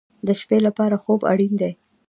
د 0.27 0.29
شپې 0.41 0.57
لپاره 0.67 0.95
خوب 1.03 1.19
اړین 1.31 1.53
دی 1.61 1.71